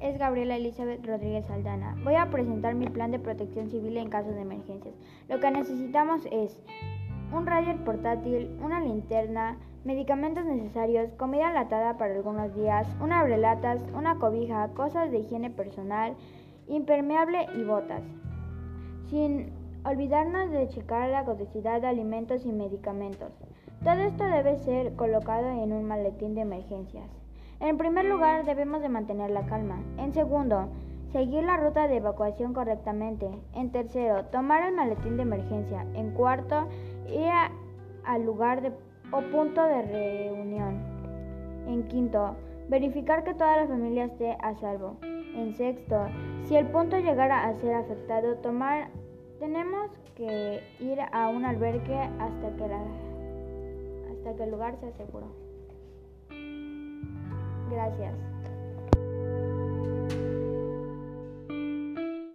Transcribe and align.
es 0.00 0.18
Gabriela 0.18 0.56
Elizabeth 0.56 1.06
Rodríguez 1.06 1.50
Aldana. 1.50 1.94
Voy 2.02 2.14
a 2.14 2.30
presentar 2.30 2.74
mi 2.74 2.86
plan 2.86 3.10
de 3.10 3.18
protección 3.18 3.68
civil 3.68 3.98
en 3.98 4.08
caso 4.08 4.30
de 4.30 4.40
emergencias. 4.40 4.94
Lo 5.28 5.38
que 5.38 5.50
necesitamos 5.50 6.26
es 6.32 6.58
un 7.30 7.44
radio 7.44 7.76
portátil, 7.84 8.58
una 8.62 8.80
linterna, 8.80 9.58
medicamentos 9.84 10.46
necesarios, 10.46 11.12
comida 11.18 11.48
enlatada 11.48 11.98
para 11.98 12.14
algunos 12.14 12.54
días, 12.54 12.88
una 13.02 13.20
abrelatas, 13.20 13.82
una 13.94 14.18
cobija, 14.18 14.68
cosas 14.68 15.10
de 15.10 15.18
higiene 15.18 15.50
personal, 15.50 16.16
impermeable 16.66 17.46
y 17.54 17.64
botas. 17.64 18.02
Sin 19.10 19.52
olvidarnos 19.84 20.52
de 20.52 20.68
checar 20.68 21.10
la 21.10 21.26
caducidad 21.26 21.82
de 21.82 21.88
alimentos 21.88 22.46
y 22.46 22.52
medicamentos. 22.52 23.30
Todo 23.82 24.00
esto 24.00 24.24
debe 24.24 24.56
ser 24.56 24.96
colocado 24.96 25.50
en 25.50 25.74
un 25.74 25.84
maletín 25.84 26.34
de 26.34 26.40
emergencias. 26.40 27.10
En 27.60 27.78
primer 27.78 28.04
lugar, 28.04 28.44
debemos 28.44 28.82
de 28.82 28.88
mantener 28.88 29.30
la 29.30 29.46
calma. 29.46 29.82
En 29.98 30.12
segundo, 30.12 30.68
seguir 31.12 31.44
la 31.44 31.56
ruta 31.56 31.86
de 31.88 31.96
evacuación 31.96 32.52
correctamente. 32.52 33.28
En 33.54 33.70
tercero, 33.70 34.24
tomar 34.26 34.66
el 34.66 34.74
maletín 34.74 35.16
de 35.16 35.22
emergencia. 35.22 35.86
En 35.94 36.10
cuarto, 36.12 36.66
ir 37.08 37.30
al 38.04 38.24
lugar 38.24 38.60
de, 38.62 38.72
o 39.12 39.20
punto 39.30 39.62
de 39.62 39.82
reunión. 39.82 40.82
En 41.66 41.84
quinto, 41.88 42.36
verificar 42.68 43.24
que 43.24 43.34
toda 43.34 43.56
la 43.56 43.66
familia 43.66 44.06
esté 44.06 44.36
a 44.40 44.54
salvo. 44.56 44.96
En 45.02 45.54
sexto, 45.54 46.06
si 46.44 46.56
el 46.56 46.66
punto 46.66 46.98
llegara 46.98 47.46
a 47.46 47.54
ser 47.54 47.74
afectado, 47.74 48.36
tomar 48.36 48.88
tenemos 49.38 49.90
que 50.14 50.62
ir 50.80 50.98
a 51.12 51.28
un 51.28 51.44
albergue 51.44 51.98
hasta 52.18 52.56
que, 52.56 52.64
hasta 54.12 54.36
que 54.36 54.42
el 54.44 54.50
lugar 54.50 54.76
sea 54.80 54.92
seguro. 54.92 55.26
Gracias. 57.96 58.33